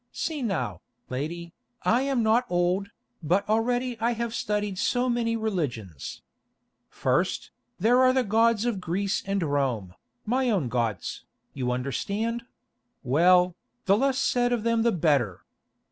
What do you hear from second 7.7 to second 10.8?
there are the gods of Greece and Rome, my own